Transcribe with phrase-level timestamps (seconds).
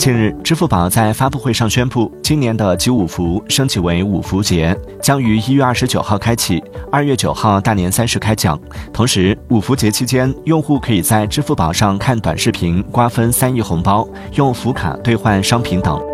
[0.00, 6.58] 近日支付宝在发布会上宣布今年的集五福升级为五福节将于一月二十九号开启
[6.90, 8.58] 二月九号大年三十开奖。
[8.94, 16.09] 同时五福节期间用户可以在支付宝上看短视频瓜分三亿红包用福卡兑换商品等。